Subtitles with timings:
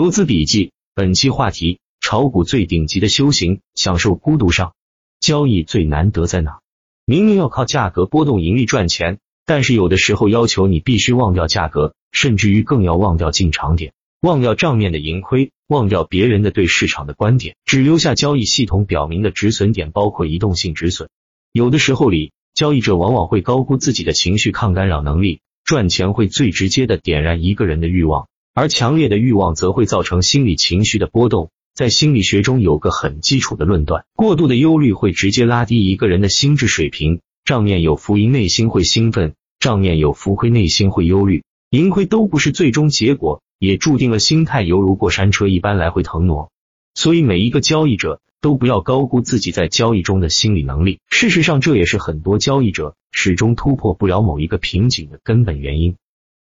[0.00, 4.72] 投资笔记，本期话题：炒股最顶级的修行，享受孤独上。
[5.20, 6.60] 交易最难得在哪？
[7.04, 13.92] 明明要靠价格波动盈利赚钱，但是有的时候要求你必须忘掉价格，甚至于更要忘掉进场点，
[14.22, 21.10] 忘掉账面的盈亏，忘掉别人的对市场的观点，只留下交易系统表明的止损点，包括移动性止损。
[21.52, 25.42] 有的时候里，交易者往往会高估自己的情绪抗干扰能力。
[25.62, 31.50] 赚钱会最直接的点燃一个人的欲望，而强烈的欲望则会造成心理情绪的波动。
[31.74, 37.20] 在心理学中有个很基础的论断：过度的忧虑会直接拉低一个人的心智水平。
[37.44, 41.42] 账面有浮盈，内心会兴奋；账面有浮亏，内心会忧虑。
[41.70, 46.50] 盈亏都不是最终结果，也注定了心态犹如过山车一般来回腾挪。
[46.94, 48.20] 所以每一个交易者。
[48.42, 51.00] 都不要高估自己在交易中的心理能力。
[51.10, 55.96] 事实上，这也是很多交易者始终突破不了某一个瓶颈的根本原因。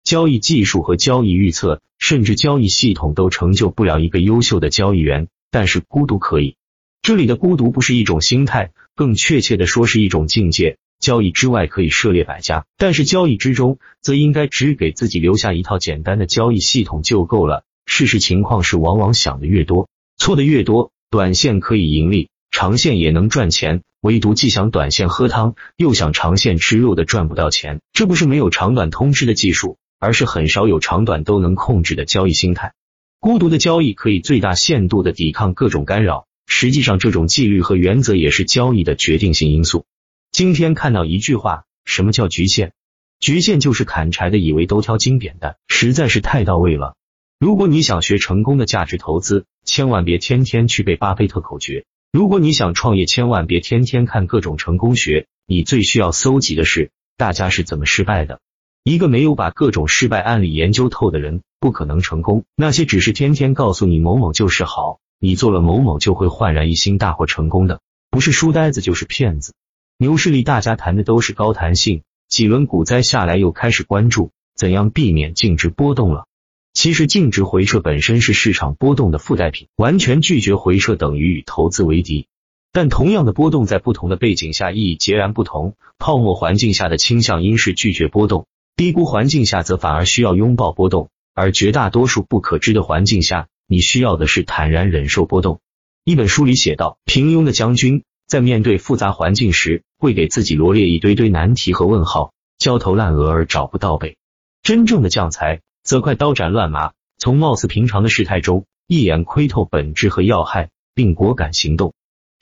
[0.07, 6.55] 交易技术和交易预测，甚至交易系统都成就不了一个优秀的交易员，但是孤独可以。
[7.01, 10.77] 这里的孤独不是一种心态，更确切的说是一种境界。
[11.01, 17.65] 交易之外可以涉猎百家，但是交易之中，则应该只给自己留下一套简单的交易系统就够了。
[17.85, 20.93] 事实情况是，往往想的越多，错的越多。
[21.09, 27.81] 短线可以盈利，长线也能赚钱，唯独既想短线喝汤，又想长线吃肉的赚不到钱。
[27.91, 32.73] 这不是没有长短通吃的技术，而是很少有长短都能控制的交易心态。
[33.19, 39.85] 孤独的交易可以最大限度的抵抗各种干扰，实际上这种纪律和原则也是交易的决定性因素。
[40.31, 42.73] 今天看到一句话，什么叫局限？
[43.19, 46.95] 局限就是砍柴的以为都挑金扁担，实在是太到位了。
[47.39, 51.85] 如果你想学成功的价值投资，千万别天天去背巴菲特口诀。
[52.11, 55.27] 如果你想创业，千万别天天看各种成功学。
[55.47, 58.39] 你最需要搜集的是大家是怎么失败的。
[58.87, 62.45] 一个没有把各种失败案例研究透的人，不可能成功。
[62.55, 69.53] 那些只是天天告诉你某某就是好，你做了某某就会焕然一新、大获成功的，不是书呆子就是骗子。
[69.97, 76.25] 牛市里大家谈的都是高弹性，几轮股灾下来又开始关注怎样避免净值波动了。
[76.73, 82.27] 其实净值回撤本身是市场波动的附带品，完全拒绝回撤等于与投资为敌。
[82.71, 85.75] 但同样的波动在不同的背景下意义截然不同。
[85.99, 88.45] 泡沫环境下的倾向因是拒绝波动，
[88.77, 91.09] 低估环境下则反而需要拥抱波动。
[91.33, 95.59] 而绝大多数不可知的环境下，你需要的是坦然忍受波动。
[96.03, 104.15] 一本书里写道，平庸的将军在面对复杂环境时，会给自己罗列一堆堆难题和问号，焦头烂额而找不到北。
[104.61, 105.61] 真正的将才。
[105.83, 111.93] 则快刀斩乱麻，从貌似平常的事态中一眼窥透本质和要害，并果敢行动。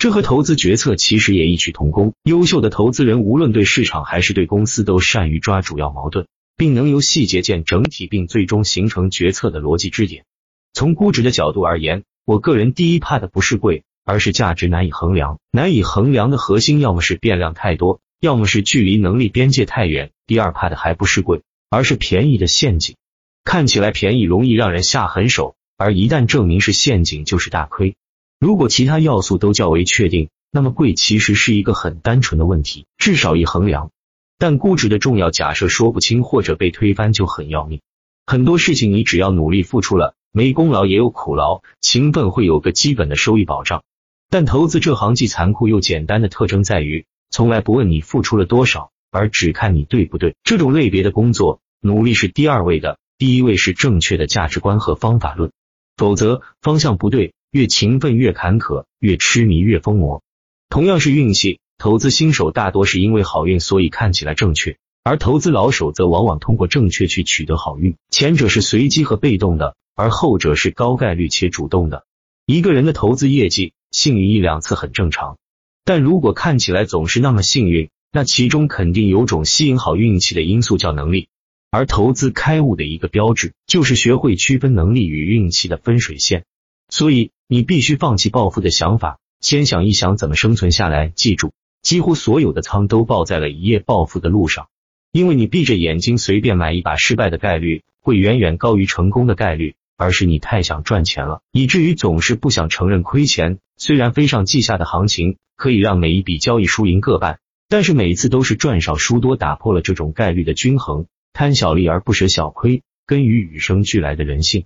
[0.05, 2.13] 这和投资决策其实也异曲同工。
[2.21, 10.25] 优秀的投资人无论对市场还是对公司，都善于抓主要矛盾，并能由细节见整体，并最终形成决策的逻辑支点。
[10.73, 15.39] 从估值的角度而言，我个人第一怕的不是贵，而是价值难以衡量。
[15.49, 20.11] 难以衡量的核心，要么是变量太多，要么是距离能力边界太远。
[20.27, 22.95] 第二怕的还不是贵，而是便宜的陷阱。
[23.43, 27.95] 看起来便宜，容易让人下狠手，而一旦证明是陷阱，就是大亏。
[28.39, 33.91] 如果其他要素都较为确定，那么贵其实是一个很单纯的问题，至少易衡量。
[34.37, 37.81] 但估值的重要假设说不清或者被推翻就很要命。
[38.25, 43.83] 很多事情你只要努力付出了，没功劳也有苦劳，勤奋会有个基本的收益保障。
[44.29, 50.35] 但投资这行既残酷又简单的特征在于，从来不问你付出了多少，而只看你对不对。
[50.43, 52.97] 这种类别的工作，努力是第二位的。
[53.17, 55.51] 第一位是正确的价值观和方法论，
[55.95, 60.21] 否则方向不对，越勤奋越坎坷，越痴迷越疯魔。
[60.67, 67.95] 同样是运气，投资新手大多是因为好运，所以看起来正确，而投资老手则往往通过正确去取得好运。
[68.09, 72.03] 前者是随机和被动的，而后者是高概率且主动的。
[72.45, 75.37] 一个人的投资业绩幸运一两次很正常，
[75.85, 81.29] 但如果看起来总是那么幸运，那其中肯定有种吸引好运气的因素叫能力。
[81.71, 86.43] 而投资开悟的一个标志，就是学会区分能力与运气的分水线。
[86.87, 91.09] 所以，你必须放弃暴富的想法，先想一想怎么生存下来。
[91.09, 91.53] 记住，
[91.83, 94.67] 几乎所有的仓都爆在了一夜暴富的路上，
[95.11, 103.59] 因为你闭着眼睛随便买一把，失败的概率会远远高于成功的概率，而是你太想赚钱了，以至于总是不想承认亏钱。
[103.77, 107.37] 虽然飞上即下的行情可以让每一笔交易输赢各半，
[107.69, 111.05] 但是每次都是赚少输多，打破了这种概率的均衡。
[111.31, 114.65] 贪小利而不舍小亏，根于与生俱来的人性。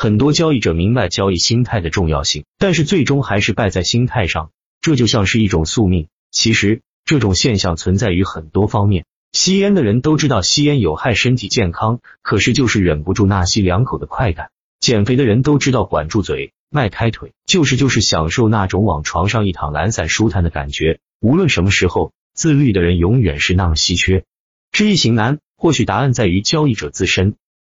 [0.00, 4.50] 很多交易者明白交易心态的重要性，但是最终还是败在心态上。
[4.80, 6.08] 这就像是一种宿命。
[6.30, 9.04] 其实这种现象存在于很多方面。
[9.32, 14.48] 吸烟的人都知道吸烟有害身体健康，可是就是忍不住那吸两口的快感。
[14.80, 20.98] 减肥的人都知道，管住嘴，迈开腿，就是就是享受那种往床上一躺，懒散舒坦的感觉。
[21.20, 24.24] 无论什么时候，自律的人永远是那么稀缺。
[24.72, 27.34] 知易行难，或许答案在于交易者自身。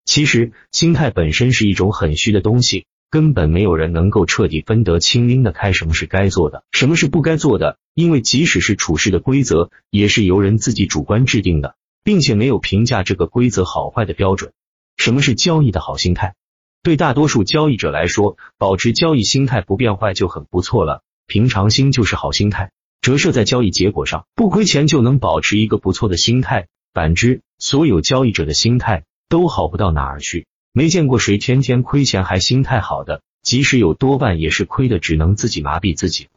[0.06, 7.78] 其实，心态本身是一种很虚的东西，根本没有人能够彻底分得清、拎得开什么是该做的，什么是不该做的。
[7.94, 14.54] 因为即使是处事的规则，也是由人自己主观制定的，并且没有评价这个规则好坏的标准。
[14.98, 16.36] 什么是交易的好心态？
[16.84, 21.04] 对大多数交易者来说，保持交易心态不变坏就很不错了。
[21.28, 22.72] 平常心就是好心态，
[23.02, 26.68] 折射在交易结果上，不亏钱就能保持一个不错的心态。
[26.94, 30.46] 反之，所有交易者的心态都好不到哪儿去。
[30.74, 36.28] 没见过谁天天亏钱还心态好的，即使有，多半也是亏的，只能自己麻痹自己。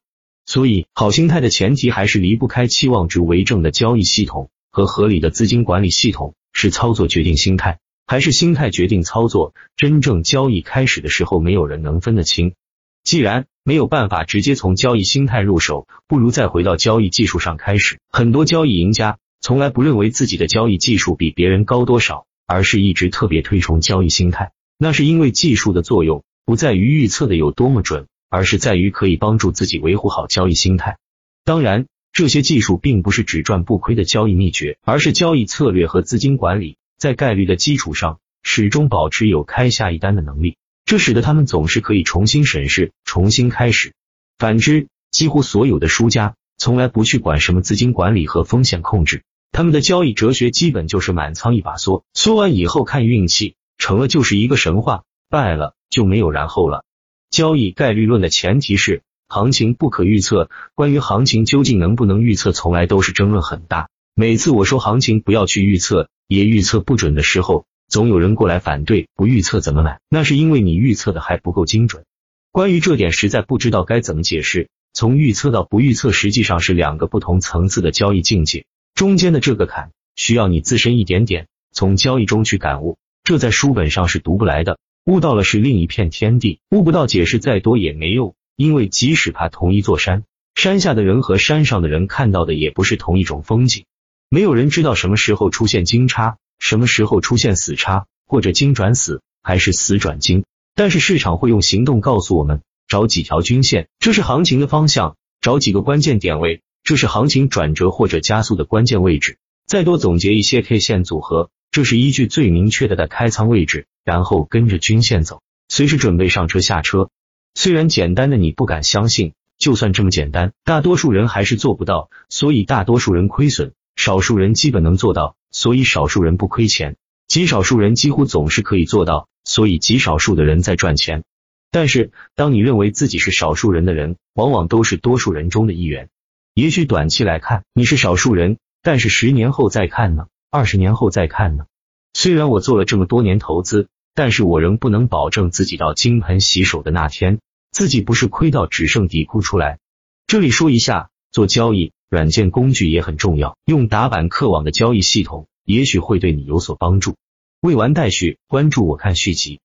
[0.47, 6.35] 所以，好心态的前提还是离不开期望值为正的交易系统和合理的资金管理系统。
[6.57, 9.55] 是操作决定心态，还是心态决定操作？
[9.77, 12.55] 真正交易开始的时候，没有人能分得清。
[13.03, 17.99] 既然没有办法直接从交易心态入手，不如再回到交易技术上开始。
[18.09, 24.53] 很多交易赢家从来不认为自己的交易技术比别人高多少，而是一直特别推崇交易心态。
[24.79, 28.07] 那是因为技术的作用不在于预测的有多么准。
[28.31, 30.99] 而是在于可以帮助自己维护好交易心态。
[31.45, 40.57] 当然，这些技术并不是只赚不亏的交易秘诀，而是交易策略和资金管理，在概率的基础上，始终保持有开下一单的能力。
[40.85, 43.95] 这使得他们总是可以重新审视、重新开始。
[44.37, 49.23] 反之，几乎所有的输家从来不去管什么资金管理和风险控制，
[49.55, 56.85] 他们的交易哲学基本就是满仓一把缩，缩完以后看运气，成了就是一个神话，败了就没有然后了。
[57.31, 60.51] 交易概率论的前提是行情不可预测。
[60.75, 63.91] 关于行情究竟能不能预测，从来都是争论很大。
[64.17, 69.07] 每次我说行情不要去预测，也预测不准的时候，总有人过来反对。
[69.15, 70.01] 不预测怎么买？
[70.09, 72.05] 那是因为你预测的还不够精准。
[72.51, 74.69] 关于这点，实在不知道该怎么解释。
[74.93, 78.67] 从预测到不预测，实际上是两个不同层次的交易境界。
[78.95, 84.79] 中间的这个坎，需要你自身一点点从交易中去感悟，这在书本上是读不来的。
[85.05, 90.23] 悟到了是另一片天地，悟不到解释再多也没用，因为即使爬同一座山，
[90.55, 93.85] 山下的人和山上的人看到的也不是同一种风景。
[94.29, 100.45] 没有人知道什么时候出现金叉，什么时候出现死叉，或者金转死，还是死转金。
[100.77, 109.39] 但是市场会用行动告诉我们，找几条均线，这是行情的方向；找几个关键点位，这是行情转折或者加速的关键位置。
[109.67, 113.87] 再多总结一些 K 线组合，这是依据最明确的的开仓位置。
[114.05, 117.09] 然后跟着均线走，随时准备上车下车。
[117.55, 122.11] 虽然简单的你不敢相信，就算这么简单，大多数人还是做不到。
[122.29, 125.37] 所以大多数人亏损，少数人基本能做到。
[125.51, 126.97] 所以少数人不亏钱，
[127.29, 129.27] 极少数人几乎总是可以做到。
[129.45, 131.25] 所以极少数的人在赚钱。
[131.71, 136.11] 但是当你认为自己是少数人的人，往往都是多数人中的一员。
[136.55, 140.27] 也许短期来看你是少数人，但是十年后再看呢？
[140.51, 141.67] 二十年后再看呢？
[142.13, 143.89] 虽然我做了这么多年投资。
[144.17, 147.41] 但是我仍不能保证自己到金盆洗手的那天，
[147.73, 149.81] 自己不是亏到只剩底裤出来。
[150.29, 157.17] 这里说一下，做交易软件工具也很重要，用打板客网的交易系统，也许会对你有所帮助。
[157.61, 159.59] 未完待续，关注我看续集。